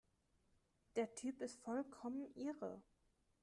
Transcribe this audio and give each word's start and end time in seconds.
Der 0.95 1.13
Typ 1.13 1.41
ist 1.41 1.61
vollkommen 1.61 2.25
irre 2.33 2.81